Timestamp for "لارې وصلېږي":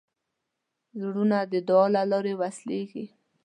2.11-3.05